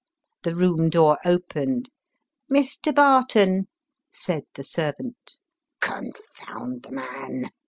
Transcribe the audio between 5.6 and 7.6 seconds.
Confound the man